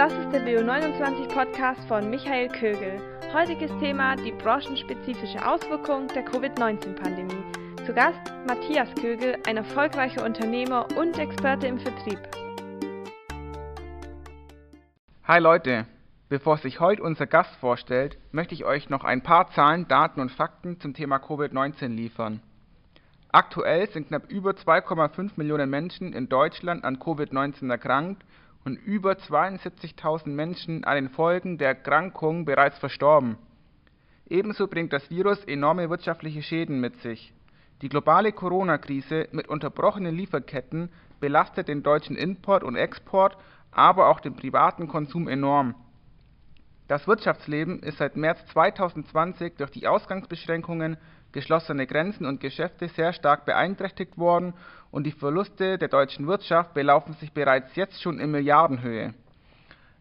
[0.00, 3.02] das ist der BO29 Podcast von Michael Kögel.
[3.34, 7.84] Heutiges Thema die branchenspezifische Auswirkung der Covid-19-Pandemie.
[7.84, 12.18] Zu Gast Matthias Kögel, ein erfolgreicher Unternehmer und Experte im Vertrieb.
[15.24, 15.84] Hi Leute,
[16.30, 20.30] bevor sich heute unser Gast vorstellt, möchte ich euch noch ein paar Zahlen, Daten und
[20.30, 22.40] Fakten zum Thema Covid-19 liefern.
[23.32, 28.24] Aktuell sind knapp über 2,5 Millionen Menschen in Deutschland an Covid-19 erkrankt
[28.64, 33.38] und über 72.000 Menschen an den Folgen der Erkrankung bereits verstorben.
[34.28, 37.32] Ebenso bringt das Virus enorme wirtschaftliche Schäden mit sich.
[37.82, 43.36] Die globale Corona-Krise mit unterbrochenen Lieferketten belastet den deutschen Import und Export,
[43.72, 45.74] aber auch den privaten Konsum enorm.
[46.88, 50.96] Das Wirtschaftsleben ist seit März 2020 durch die Ausgangsbeschränkungen
[51.32, 54.54] geschlossene Grenzen und Geschäfte sehr stark beeinträchtigt worden
[54.90, 59.14] und die Verluste der deutschen Wirtschaft belaufen sich bereits jetzt schon in Milliardenhöhe.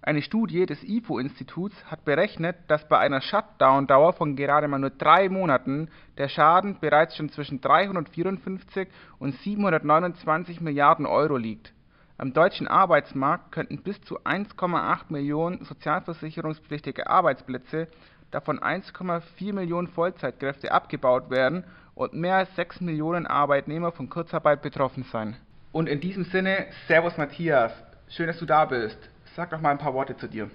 [0.02, 5.28] Eine Studie des IFO-Instituts hat berechnet, dass bei einer Shutdown-Dauer von gerade mal nur drei
[5.28, 8.88] Monaten der Schaden bereits schon zwischen 354
[9.20, 11.74] und 729 Milliarden Euro liegt.
[12.18, 17.88] Am deutschen Arbeitsmarkt könnten bis zu 1,8 Millionen sozialversicherungspflichtige Arbeitsplätze
[18.32, 21.64] davon 1,4 Millionen Vollzeitkräfte abgebaut werden
[21.96, 25.36] und mehr als 6 Millionen Arbeitnehmer von Kurzarbeit betroffen sein.
[25.72, 27.72] Und in diesem Sinne, Servus Matthias,
[28.10, 28.98] schön, dass du da bist.
[29.36, 30.50] Sag doch mal ein paar Worte zu dir.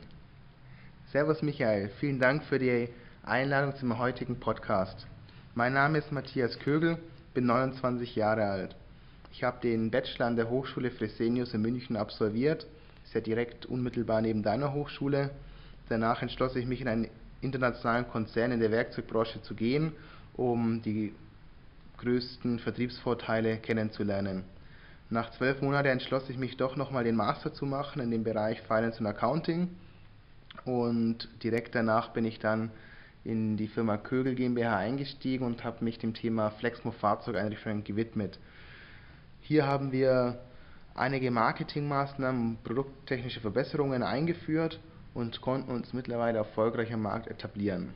[1.13, 2.89] Servus Michael, vielen Dank für die
[3.25, 5.07] Einladung zum heutigen Podcast.
[5.55, 6.99] Mein Name ist Matthias Kögel,
[7.35, 8.77] bin 29 Jahre alt.
[9.31, 12.67] Ich habe den Bachelor an der Hochschule Fresenius in München absolviert,
[13.05, 15.31] ist ja direkt unmittelbar neben deiner Hochschule.
[15.89, 17.09] Danach entschloss ich mich in einen
[17.41, 19.93] internationalen Konzern in der Werkzeugbranche zu gehen,
[20.37, 21.15] um die
[21.99, 24.45] größten Vertriebsvorteile kennenzulernen.
[25.11, 28.61] Nach zwölf Monaten entschloss ich mich doch nochmal den Master zu machen in dem Bereich
[28.63, 29.69] Finance und Accounting
[30.65, 32.71] und direkt danach bin ich dann
[33.25, 38.39] in die Firma Kögel GmbH eingestiegen und habe mich dem Thema Flexmo Fahrzeugeinrichtungen gewidmet.
[39.41, 40.41] Hier haben wir
[40.95, 44.81] einige Marketingmaßnahmen, produkttechnische Verbesserungen eingeführt
[45.15, 47.91] und konnten uns mittlerweile erfolgreich am Markt etablieren.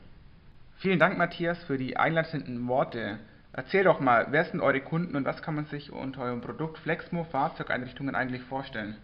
[0.79, 3.19] Vielen Dank, Matthias, für die einleitenden Worte.
[3.53, 6.79] Erzähl doch mal, wer sind eure Kunden und was kann man sich unter eurem Produkt
[6.79, 8.97] Flexmo Fahrzeugeinrichtungen eigentlich vorstellen?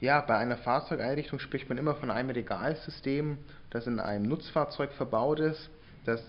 [0.00, 3.36] Ja, bei einer Fahrzeugeinrichtung spricht man immer von einem Regalsystem,
[3.68, 5.68] das in einem Nutzfahrzeug verbaut ist.
[6.06, 6.22] Das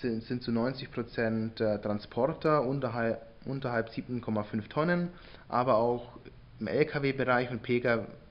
[0.00, 5.10] sind, sind zu 90% äh, Transporter unterhalb, unterhalb 7,5 Tonnen,
[5.48, 6.18] aber auch
[6.58, 7.62] im Lkw-Bereich und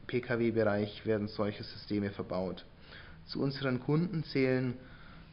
[0.08, 2.66] Pkw-Bereich werden solche Systeme verbaut.
[3.26, 4.78] Zu unseren Kunden zählen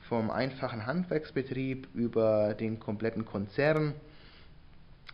[0.09, 3.95] vom einfachen Handwerksbetrieb über den kompletten Konzern,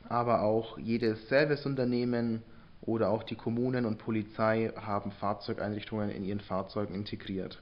[0.08, 2.42] aber auch jedes Serviceunternehmen
[2.80, 7.60] oder auch die Kommunen und Polizei haben Fahrzeugeinrichtungen in ihren Fahrzeugen integriert.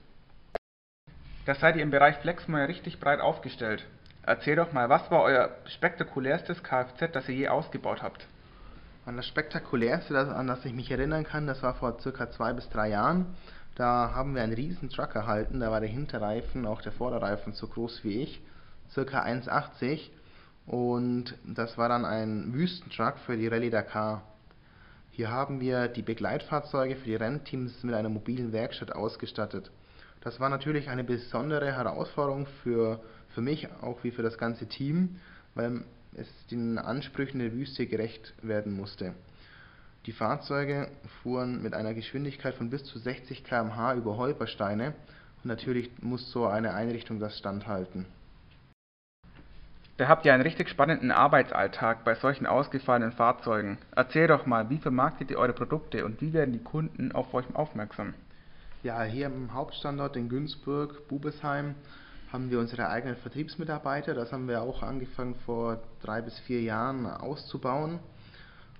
[1.45, 3.85] Da seid ihr im Bereich Flexmo ja richtig breit aufgestellt.
[4.23, 8.27] Erzähl doch mal, was war euer spektakulärstes Kfz, das ihr je ausgebaut habt?
[9.07, 12.67] An das spektakulärste, an das ich mich erinnern kann, das war vor circa zwei bis
[12.67, 13.37] drei Jahren.
[13.75, 17.67] Da haben wir einen riesen Truck erhalten, da war der Hinterreifen, auch der Vorderreifen so
[17.67, 18.41] groß wie ich,
[18.91, 20.09] circa 1,80
[20.65, 24.23] und das war dann ein Wüstentruck für die Rallye Dakar.
[25.11, 29.71] Hier haben wir die Begleitfahrzeuge für die Rennteams mit einer mobilen Werkstatt ausgestattet.
[30.19, 35.21] Das war natürlich eine besondere Herausforderung für, für mich, auch wie für das ganze Team,
[35.55, 35.85] weil
[36.15, 39.13] es den Ansprüchen der Wüste gerecht werden musste.
[40.05, 40.89] Die Fahrzeuge
[41.21, 44.93] fuhren mit einer Geschwindigkeit von bis zu 60 km/h über Holpersteine
[45.43, 48.05] und natürlich muss so eine Einrichtung das standhalten.
[49.97, 53.79] Da habt ihr einen richtig spannenden Arbeitsalltag bei solchen ausgefallenen Fahrzeugen.
[53.95, 57.47] Erzähl doch mal, wie vermarktet ihr eure Produkte und wie werden die Kunden auf euch
[57.55, 58.13] aufmerksam?
[58.83, 61.73] Ja, hier im Hauptstandort in Günzburg, Bubesheim,
[62.31, 64.13] haben wir unsere eigenen Vertriebsmitarbeiter.
[64.13, 67.99] Das haben wir auch angefangen vor drei bis vier Jahren auszubauen,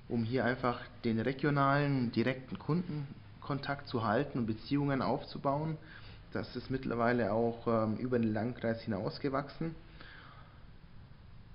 [0.09, 5.77] um hier einfach den regionalen, direkten Kundenkontakt zu halten und Beziehungen aufzubauen.
[6.33, 9.75] Das ist mittlerweile auch ähm, über den Landkreis hinausgewachsen.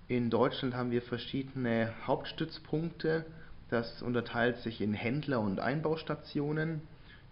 [0.08, 3.26] In Deutschland haben wir verschiedene Hauptstützpunkte.
[3.68, 6.80] Das unterteilt sich in Händler und Einbaustationen.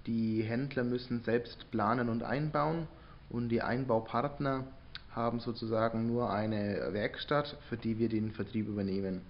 [0.07, 2.87] Die Händler müssen selbst planen und einbauen
[3.31, 4.65] und die Einbaupartner
[5.13, 9.23] haben sozusagen nur eine Werkstatt, für die wir den Vertrieb übernehmen.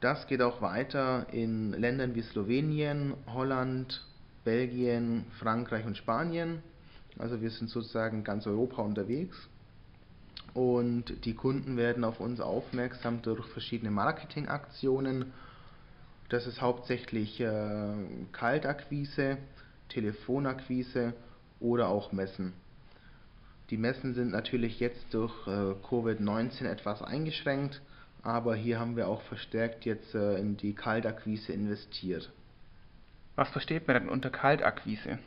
[0.00, 4.04] Das geht auch weiter in Ländern wie Slowenien, Holland,
[4.44, 6.62] Belgien, Frankreich und Spanien.
[7.18, 9.36] Also wir sind sozusagen ganz Europa unterwegs
[10.54, 15.32] und die Kunden werden auf uns aufmerksam durch verschiedene Marketingaktionen.
[16.30, 17.92] Das ist hauptsächlich äh,
[18.32, 19.36] Kaltakquise,
[19.88, 21.12] Telefonakquise
[21.60, 22.52] oder auch Messen.
[23.70, 27.80] Die Messen sind natürlich jetzt durch äh, Covid-19 etwas eingeschränkt,
[28.22, 32.32] aber hier haben wir auch verstärkt jetzt äh, in die Kaltakquise investiert.
[33.36, 35.18] Was versteht man denn unter Kaltakquise?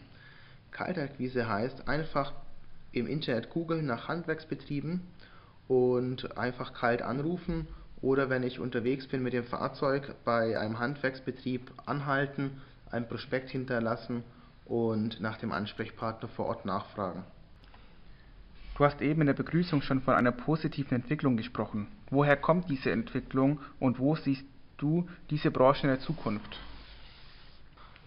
[0.71, 2.33] Kaltakquise heißt einfach
[2.91, 5.01] im Internet googeln nach Handwerksbetrieben
[5.67, 7.67] und einfach kalt anrufen
[8.01, 14.23] oder wenn ich unterwegs bin mit dem Fahrzeug bei einem Handwerksbetrieb anhalten, ein Prospekt hinterlassen
[14.73, 17.23] und nach dem Ansprechpartner vor Ort nachfragen.
[18.75, 21.85] Du hast eben in der Begrüßung schon von einer positiven Entwicklung gesprochen.
[22.09, 24.43] Woher kommt diese Entwicklung und wo siehst
[24.77, 26.57] du diese Branche in der Zukunft?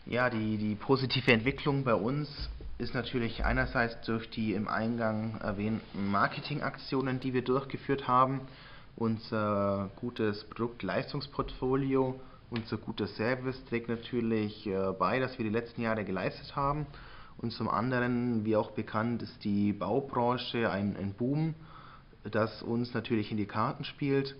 [0.07, 6.11] Ja, die, die positive Entwicklung bei uns ist natürlich einerseits durch die im Eingang erwähnten
[6.11, 8.41] Marketingaktionen, die wir durchgeführt haben,
[8.97, 12.21] unser gutes Produkt-Leistungsportfolio,
[12.51, 16.87] unser guter Service trägt natürlich äh, bei, dass wir die letzten Jahre geleistet haben.
[17.39, 21.55] Und zum anderen, wie auch bekannt, ist die Baubranche ein, ein Boom,
[22.25, 24.37] das uns natürlich in die Karten spielt.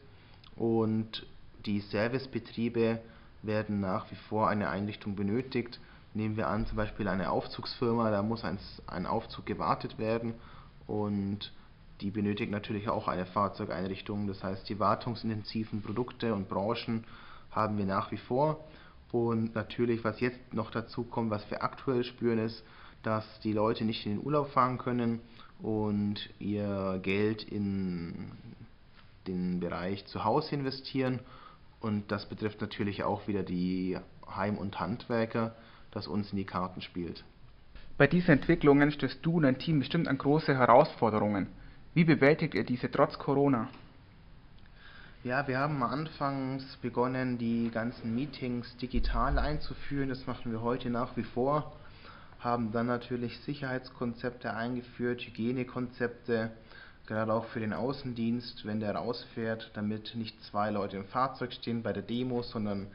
[0.57, 1.27] Und
[1.67, 3.01] die Servicebetriebe
[3.43, 5.79] werden nach wie vor eine Einrichtung benötigt.
[6.15, 10.33] Nehmen wir an, zum Beispiel eine Aufzugsfirma, da muss ein, ein Aufzug gewartet werden
[10.87, 11.53] und
[12.01, 14.27] die benötigt natürlich auch eine Fahrzeugeinrichtung.
[14.27, 17.05] Das heißt, die wartungsintensiven Produkte und Branchen
[17.57, 18.65] haben wir nach wie vor.
[19.11, 22.63] Und natürlich, was jetzt noch dazu kommt, was wir aktuell spüren, ist,
[23.03, 25.21] dass die Leute nicht in den Urlaub fahren können
[25.61, 28.33] und ihr Geld in
[29.27, 31.21] den Bereich zu Hause investieren.
[31.81, 33.99] Und das betrifft natürlich auch wieder die
[34.29, 35.55] Heim- und Handwerker,
[35.93, 37.25] das uns in die Karten spielt.
[37.97, 41.49] Bei diesen Entwicklungen stößt du und dein Team bestimmt an große Herausforderungen.
[41.95, 43.69] Wie bewältigt ihr diese trotz Corona?
[45.27, 50.09] Ja, wir haben anfangs begonnen, die ganzen Meetings digital einzuführen.
[50.09, 51.73] Das machen wir heute nach wie vor.
[52.39, 56.53] Haben dann natürlich Sicherheitskonzepte eingeführt, Hygienekonzepte,
[57.09, 61.83] gerade auch für den Außendienst, wenn der rausfährt, damit nicht zwei Leute im Fahrzeug stehen
[61.83, 62.87] bei der Demo, sondern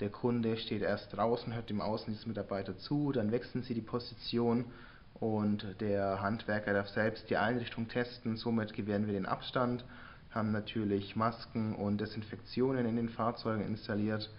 [0.00, 4.66] der Kunde steht erst draußen, hört dem Außendienstmitarbeiter zu, dann wechseln sie die Position
[5.14, 8.36] und der Handwerker darf selbst die Einrichtung testen.
[8.36, 9.82] Somit gewähren wir den Abstand,
[10.30, 14.30] haben natürlich Masken und Desinfektionen in den Fahrzeugen installiert.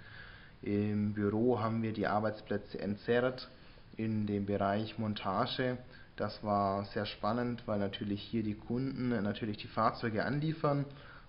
[0.62, 3.50] Im Büro haben wir die Arbeitsplätze entzerrt.
[3.98, 5.78] In dem Bereich Montage,
[6.16, 10.86] das war sehr spannend, weil natürlich hier die Kunden natürlich die Fahrzeuge anliefern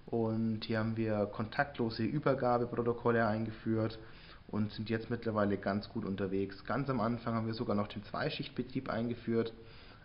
[0.07, 3.99] und hier haben wir kontaktlose Übergabeprotokolle eingeführt
[4.49, 6.65] und sind jetzt mittlerweile ganz gut unterwegs.
[6.65, 9.53] Ganz am Anfang haben wir sogar noch den Zweischichtbetrieb eingeführt,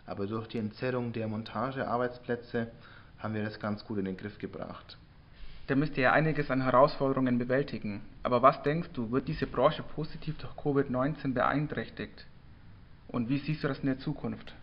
[0.06, 2.68] aber durch die Entzerrung der Montagearbeitsplätze
[3.18, 4.96] haben wir das ganz gut in den Griff gebracht.
[5.66, 8.00] Da müsst ihr ja einiges an Herausforderungen bewältigen.
[8.22, 12.26] Aber was denkst du, wird diese Branche positiv durch Covid-19 beeinträchtigt?
[13.08, 14.54] Und wie siehst du das in der Zukunft?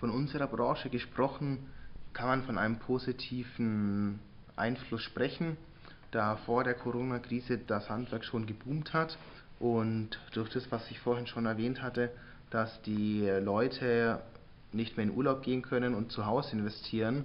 [0.00, 1.58] Von unserer Branche gesprochen
[2.12, 4.18] kann man von einem positiven
[4.56, 5.56] Einfluss sprechen
[6.14, 9.18] da vor der Corona-Krise das Handwerk schon geboomt hat
[9.58, 12.10] und durch das, was ich vorhin schon erwähnt hatte,
[12.50, 14.20] dass die Leute
[14.74, 17.24] nicht mehr in Urlaub gehen können und zu Hause investieren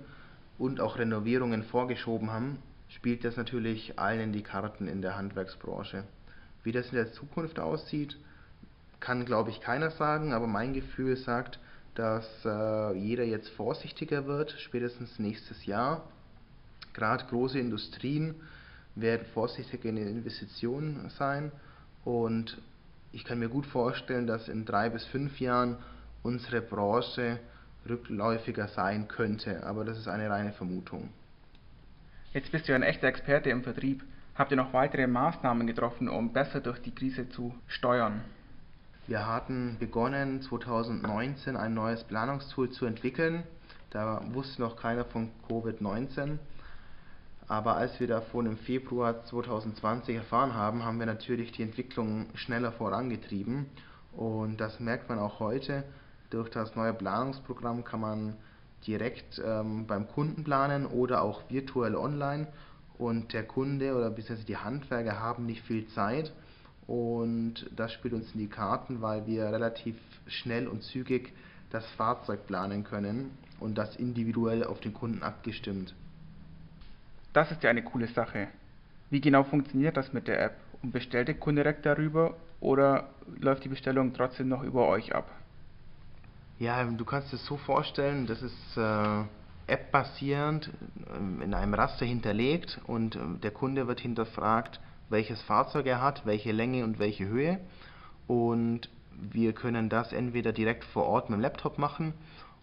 [0.58, 2.60] und auch Renovierungen vorgeschoben haben,
[2.90, 6.04] spielt das natürlich allen in die Karten in der Handwerksbranche.
[6.64, 8.18] Wie das in der Zukunft aussieht,
[9.00, 11.60] kann glaube ich keiner sagen, aber mein Gefühl sagt,
[11.96, 16.04] dass äh, jeder jetzt vorsichtiger wird, spätestens nächstes Jahr.
[16.94, 18.36] Gerade große Industrien
[18.96, 21.52] werden vorsichtig in den Investitionen sein
[22.04, 22.58] und
[23.12, 25.78] ich kann mir gut vorstellen, dass in drei bis fünf Jahren
[26.24, 27.40] unsere Branche
[27.88, 31.10] rückläufiger sein könnte, aber das ist eine reine Vermutung.
[32.34, 34.04] Jetzt bist du ein echter Experte im Vertrieb.
[34.36, 38.22] Habt ihr noch weitere Maßnahmen getroffen, um besser durch die Krise zu steuern?
[39.08, 43.44] Wir hatten begonnen 2019 ein neues Planungstool zu entwickeln.
[43.90, 46.38] Da wusste noch keiner von Covid-19.
[47.48, 52.72] Aber als wir davon im Februar 2020 erfahren haben, haben wir natürlich die Entwicklung schneller
[52.72, 53.66] vorangetrieben.
[54.16, 55.84] Und das merkt man auch heute.
[56.30, 58.36] Durch das neue Planungsprogramm kann man
[58.86, 62.48] direkt ähm, beim Kunden planen oder auch virtuell online.
[62.98, 64.44] Und der Kunde oder bzw.
[64.44, 66.32] die Handwerker haben nicht viel Zeit.
[66.86, 69.96] Und das spielt uns in die Karten, weil wir relativ
[70.28, 71.34] schnell und zügig
[71.70, 75.94] das Fahrzeug planen können und das individuell auf den Kunden abgestimmt.
[77.34, 78.48] Das ist ja eine coole Sache.
[79.10, 80.56] Wie genau funktioniert das mit der App?
[80.82, 83.10] Und bestellt der Kunde direkt darüber oder
[83.40, 85.30] läuft die Bestellung trotzdem noch über euch ab?
[86.60, 89.24] Ja, du kannst es so vorstellen, das ist äh,
[89.68, 90.70] App-basierend
[91.08, 96.26] äh, in einem Raster hinterlegt und äh, der Kunde wird hinterfragt, welches Fahrzeug er hat,
[96.26, 97.62] welche Länge und welche Höhe.
[98.28, 98.90] Und
[99.32, 102.14] wir können das entweder direkt vor Ort mit dem Laptop machen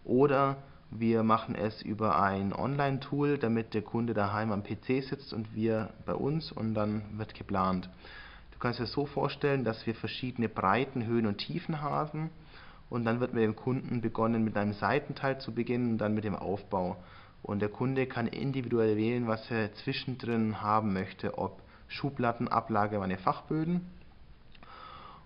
[0.04, 0.58] oder
[0.90, 5.88] wir machen es über ein Online-Tool, damit der Kunde daheim am PC sitzt und wir
[6.04, 7.88] bei uns und dann wird geplant.
[8.52, 12.28] Du kannst dir so vorstellen, dass wir verschiedene Breiten, Höhen und Tiefen haben
[12.88, 16.24] und dann wird mit dem Kunden begonnen mit einem Seitenteil zu beginnen und dann mit
[16.24, 16.96] dem Aufbau.
[17.42, 23.18] Und der Kunde kann individuell wählen, was er zwischendrin haben möchte, ob Schublatten, Ablage, meine
[23.18, 23.86] Fachböden.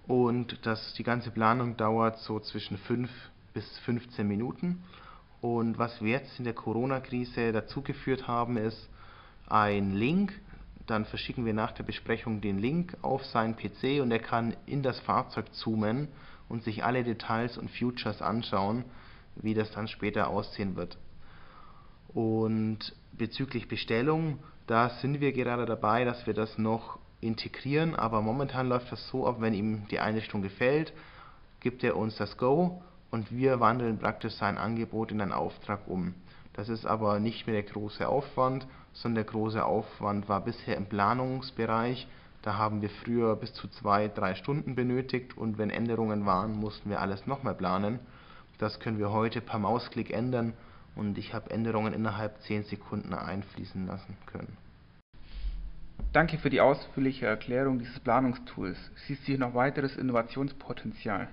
[0.06, 3.10] Und das, die ganze Planung dauert so zwischen 5
[3.54, 4.82] bis 15 Minuten.
[5.40, 8.88] Und was wir jetzt in der Corona-Krise dazu geführt haben, ist
[9.48, 10.38] ein Link.
[10.86, 14.82] Dann verschicken wir nach der Besprechung den Link auf seinen PC und er kann in
[14.82, 16.08] das Fahrzeug zoomen
[16.50, 18.84] und sich alle Details und Futures anschauen,
[19.36, 20.98] wie das dann später aussehen wird.
[22.08, 28.68] Und bezüglich Bestellung, da sind wir gerade dabei, dass wir das noch integrieren, aber momentan
[28.68, 30.92] läuft das so ab, wenn ihm die Einrichtung gefällt,
[31.60, 36.14] gibt er uns das Go und wir wandeln praktisch sein Angebot in einen Auftrag um.
[36.54, 40.86] Das ist aber nicht mehr der große Aufwand, sondern der große Aufwand war bisher im
[40.86, 42.08] Planungsbereich.
[42.42, 46.88] Da haben wir früher bis zu zwei, drei Stunden benötigt und wenn Änderungen waren, mussten
[46.88, 47.98] wir alles nochmal planen.
[48.58, 50.54] Das können wir heute per Mausklick ändern
[50.96, 54.56] und ich habe Änderungen innerhalb 10 Sekunden einfließen lassen können.
[56.12, 58.76] Danke für die ausführliche Erklärung dieses Planungstools.
[59.06, 61.28] Siehst du hier noch weiteres Innovationspotenzial?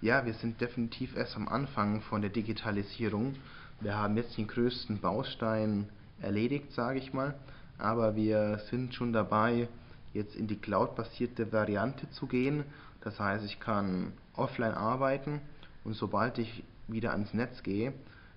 [0.00, 3.34] Ja, wir sind definitiv erst am Anfang von der Digitalisierung.
[3.80, 5.88] Wir haben jetzt den größten Baustein
[6.22, 7.34] erledigt, sage ich mal,
[7.78, 9.68] aber wir sind schon dabei,
[10.12, 12.64] jetzt in die Cloud-basierte Variante zu gehen.
[13.00, 15.40] Das heißt, ich kann offline arbeiten
[15.84, 17.92] und sobald ich wieder ans Netz gehe,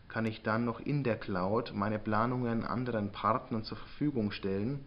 [0.07, 4.83] kann ich dann noch in der Cloud meine Planungen anderen Partnern zur Verfügung stellen.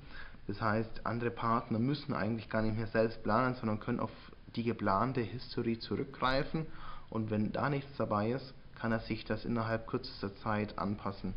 [0.46, 4.10] Das heißt, andere Partner müssen eigentlich gar nicht mehr selbst planen, sondern können auf
[4.54, 6.66] die geplante History zurückgreifen
[7.10, 11.34] und wenn da nichts dabei ist, kann er sich das innerhalb kürzester Zeit anpassen.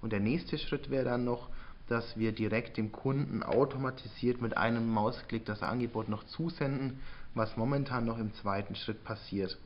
[0.00, 1.48] Und der nächste Schritt wäre dann noch,
[1.88, 7.00] dass wir direkt dem Kunden automatisiert mit einem Mausklick das Angebot noch zusenden,
[7.34, 9.56] was momentan noch im zweiten Schritt passiert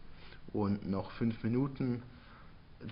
[0.52, 2.02] und noch fünf Minuten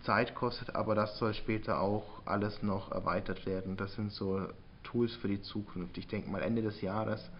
[0.03, 3.77] Zeit kostet, aber das soll später auch alles noch erweitert werden.
[3.77, 4.49] Das sind so
[4.85, 5.97] Tools für die Zukunft.
[5.99, 7.31] Ich denke mal Ende des Jahres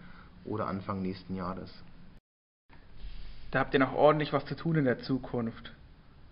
[0.45, 1.71] oder Anfang nächsten Jahres.
[3.51, 5.73] Da habt ihr noch ordentlich was zu tun in der Zukunft.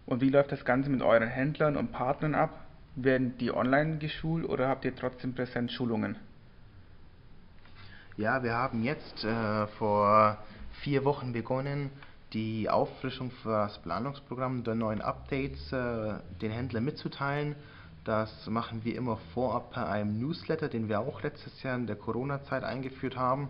[0.05, 2.66] Und wie läuft das Ganze mit euren Händlern und Partnern ab?
[2.99, 6.15] Werden die online geschult oder habt ihr trotzdem Präsenzschulungen?
[8.17, 10.39] Ja, wir haben jetzt äh, vor
[10.81, 11.91] vier Wochen begonnen,
[12.33, 17.55] die Auffrischung für das Planungsprogramm der neuen Updates äh, den Händlern mitzuteilen.
[18.03, 21.97] Das machen wir immer vorab per einem Newsletter, den wir auch letztes Jahr in der
[21.97, 23.49] Corona-Zeit eingeführt haben.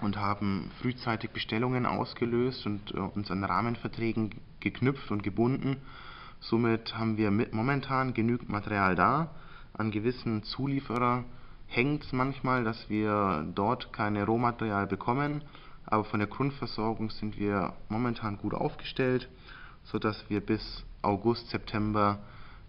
[0.02, 5.78] und haben frühzeitig Bestellungen ausgelöst und äh, uns an Rahmenverträgen geknüpft und gebunden.
[6.40, 9.30] Somit haben wir momentan genügend Material da.
[9.74, 11.24] An gewissen Zulieferer
[11.68, 15.44] hängt es manchmal, dass wir dort keine Rohmaterial bekommen,
[15.86, 19.30] aber von der Grundversorgung sind wir momentan gut aufgestellt,
[19.84, 22.20] sodass wir bis August, September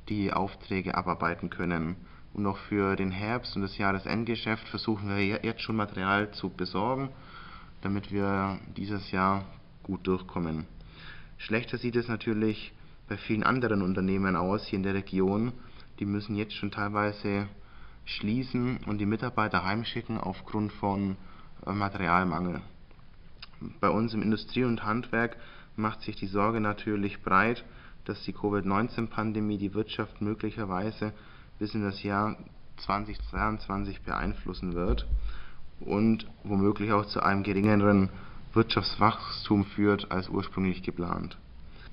[0.08, 1.96] die Aufträge abarbeiten können.
[2.32, 7.10] Und auch für den Herbst und das Jahresendgeschäft versuchen wir jetzt schon Material zu besorgen,
[7.82, 9.44] damit wir dieses Jahr
[9.82, 10.66] gut durchkommen.
[11.38, 12.72] Schlechter sieht es natürlich
[13.08, 15.52] bei vielen anderen Unternehmen aus hier in der Region.
[16.00, 17.46] Die müssen jetzt schon teilweise
[18.06, 21.16] schließen und die Mitarbeiter heimschicken aufgrund von
[21.66, 22.62] äh, Materialmangel.
[23.80, 25.36] Bei uns im Industrie- und Handwerk
[25.76, 27.64] macht sich die Sorge natürlich breit,
[28.06, 31.12] dass die Covid-19-Pandemie die Wirtschaft möglicherweise
[31.58, 32.36] bis in das Jahr
[32.78, 35.06] 2022 beeinflussen wird
[35.80, 38.08] und womöglich auch zu einem geringeren
[38.54, 41.36] Wirtschaftswachstum führt als ursprünglich geplant.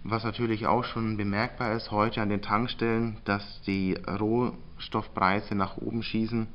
[0.04, 6.04] Was natürlich auch schon bemerkbar ist heute an den Tankstellen, dass die Rohstoffpreise nach oben
[6.04, 6.48] schießen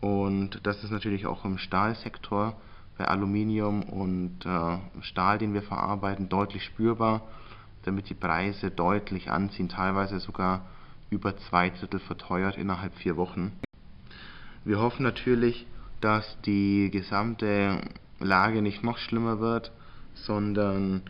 [0.00, 2.56] und das ist natürlich auch im Stahlsektor
[2.96, 7.22] bei Aluminium und äh, Stahl, den wir verarbeiten, deutlich spürbar,
[7.84, 10.66] damit die Preise deutlich anziehen, teilweise sogar
[11.10, 13.52] über zwei Drittel verteuert innerhalb vier Wochen.
[14.64, 15.66] Wir hoffen natürlich,
[16.00, 17.80] dass die gesamte
[18.20, 19.72] Lage nicht noch schlimmer wird,
[20.14, 21.02] sondern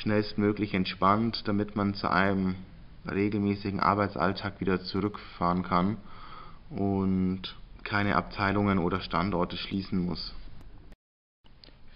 [0.00, 2.56] schnellstmöglich entspannt, damit man zu einem
[3.10, 5.96] regelmäßigen Arbeitsalltag wieder zurückfahren kann
[6.70, 10.34] und keine Abteilungen oder Standorte schließen muss.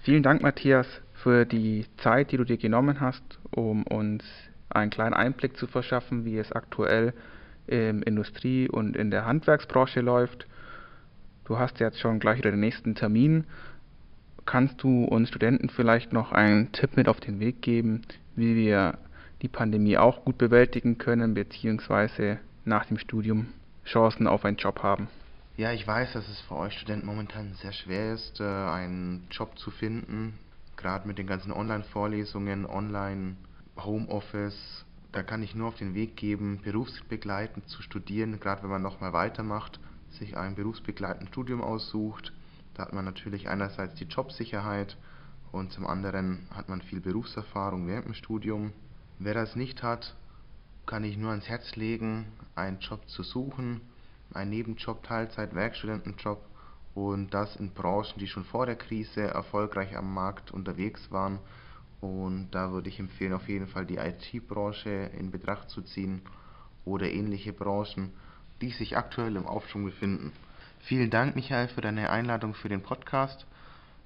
[0.02, 0.86] Vielen Dank, Matthias,
[1.22, 4.24] für die Zeit, die du dir genommen hast, um uns
[4.70, 7.12] einen kleinen Einblick zu verschaffen, wie es aktuell
[7.66, 10.46] im Industrie- und in der Handwerksbranche läuft.
[11.44, 13.44] Du hast jetzt schon gleich wieder den nächsten Termin.
[14.50, 18.02] Kannst du uns Studenten vielleicht noch einen Tipp mit auf den Weg geben,
[18.34, 18.98] wie wir
[19.42, 23.46] die Pandemie auch gut bewältigen können, beziehungsweise nach dem Studium
[23.84, 25.06] Chancen auf einen Job haben?
[25.56, 29.56] Ja, ich weiß, dass es für euch Studenten momentan sehr schwer ist, äh, einen Job
[29.56, 30.36] zu finden.
[30.76, 34.84] Gerade mit den ganzen Online-Vorlesungen, Online-Homeoffice.
[35.12, 39.12] Da kann ich nur auf den Weg geben, berufsbegleitend zu studieren, gerade wenn man nochmal
[39.12, 39.78] weitermacht,
[40.08, 42.32] sich ein berufsbegleitendes Studium aussucht.
[42.74, 44.96] Da hat man natürlich einerseits die Jobsicherheit
[45.52, 48.72] und zum anderen hat man viel Berufserfahrung während dem Studium.
[49.18, 50.16] Wer das nicht hat,
[50.86, 53.80] kann ich nur ans Herz legen, einen Job zu suchen
[54.34, 56.40] ein Nebenjob, Teilzeit, Werkstudentenjob
[56.94, 61.38] und das in Branchen, die schon vor der Krise erfolgreich am Markt unterwegs waren.
[62.00, 66.22] Und da würde ich empfehlen, auf jeden Fall die IT-Branche in Betracht zu ziehen
[66.84, 68.12] oder ähnliche Branchen,
[68.60, 70.32] die sich aktuell im Aufschwung befinden.
[70.82, 73.46] Vielen Dank, Michael, für deine Einladung für den Podcast.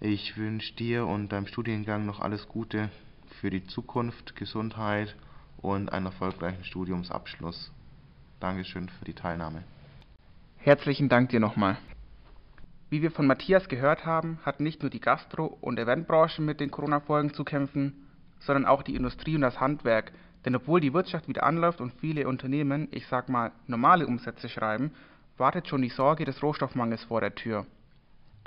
[0.01, 2.91] Ich wünsche dir und deinem Studiengang noch alles Gute
[3.41, 5.15] für die Zukunft, Gesundheit
[5.59, 7.73] und einen erfolgreichen Studiumsabschluss.
[8.41, 9.63] Dankeschön für die Teilnahme.
[10.59, 11.79] Herzlichen Dank dir nochmal.
[12.91, 16.71] Wie wir von Matthias gehört haben, hat nicht nur die Gastro- und Eventbranche mit den
[16.71, 18.07] Corona-Folgen zu kämpfen,
[18.41, 20.13] sondern auch die Industrie und das Handwerk.
[20.45, 24.91] Denn obwohl die Wirtschaft wieder anläuft und viele Unternehmen, ich sag mal, normale Umsätze schreiben,
[25.37, 27.67] wartet schon die Sorge des Rohstoffmangels vor der Tür.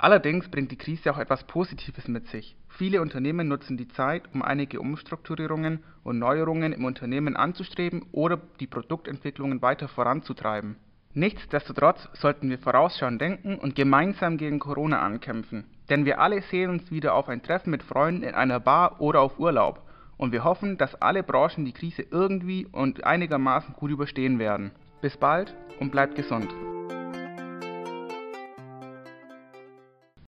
[0.00, 2.56] Allerdings bringt die Krise auch etwas Positives mit sich.
[2.68, 8.68] Viele Unternehmen nutzen die Zeit, um einige Umstrukturierungen und Neuerungen im Unternehmen anzustreben oder die
[8.68, 10.76] Produktentwicklungen weiter voranzutreiben.
[11.14, 16.92] Nichtsdestotrotz sollten wir vorausschauend denken und gemeinsam gegen Corona ankämpfen, denn wir alle sehen uns
[16.92, 19.82] wieder auf ein Treffen mit Freunden in einer Bar oder auf Urlaub,
[20.16, 24.70] und wir hoffen, dass alle Branchen die Krise irgendwie und einigermaßen gut überstehen werden.
[25.00, 26.52] Bis bald und bleibt gesund